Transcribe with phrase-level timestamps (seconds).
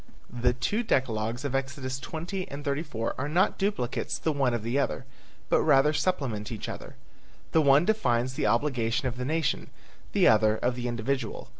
[0.33, 4.79] The two decalogues of Exodus 20 and 34 are not duplicates the one of the
[4.79, 5.05] other,
[5.47, 6.95] but rather supplement each other.
[7.51, 9.69] The one defines the obligation of the nation,
[10.13, 11.49] the other of the individual.